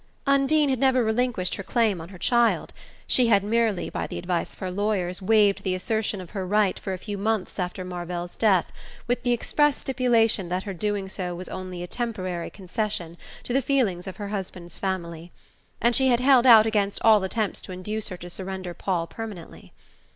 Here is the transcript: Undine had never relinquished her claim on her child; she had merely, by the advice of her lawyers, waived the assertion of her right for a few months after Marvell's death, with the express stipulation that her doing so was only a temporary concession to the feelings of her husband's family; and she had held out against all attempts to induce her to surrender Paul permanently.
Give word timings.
Undine 0.25 0.69
had 0.69 0.79
never 0.79 1.03
relinquished 1.03 1.53
her 1.53 1.61
claim 1.61 2.01
on 2.01 2.09
her 2.09 2.17
child; 2.17 2.73
she 3.05 3.27
had 3.27 3.43
merely, 3.43 3.87
by 3.87 4.07
the 4.07 4.17
advice 4.17 4.51
of 4.53 4.57
her 4.57 4.71
lawyers, 4.71 5.21
waived 5.21 5.61
the 5.61 5.75
assertion 5.75 6.19
of 6.19 6.31
her 6.31 6.43
right 6.43 6.79
for 6.79 6.91
a 6.93 6.97
few 6.97 7.19
months 7.19 7.59
after 7.59 7.85
Marvell's 7.85 8.35
death, 8.35 8.71
with 9.05 9.21
the 9.21 9.31
express 9.31 9.77
stipulation 9.77 10.49
that 10.49 10.63
her 10.63 10.73
doing 10.73 11.07
so 11.07 11.35
was 11.35 11.49
only 11.49 11.83
a 11.83 11.87
temporary 11.87 12.49
concession 12.49 13.15
to 13.43 13.53
the 13.53 13.61
feelings 13.61 14.07
of 14.07 14.17
her 14.17 14.29
husband's 14.29 14.79
family; 14.79 15.31
and 15.79 15.95
she 15.95 16.07
had 16.07 16.19
held 16.19 16.47
out 16.47 16.65
against 16.65 16.99
all 17.03 17.23
attempts 17.23 17.61
to 17.61 17.71
induce 17.71 18.07
her 18.07 18.17
to 18.17 18.27
surrender 18.31 18.73
Paul 18.73 19.05
permanently. 19.05 19.71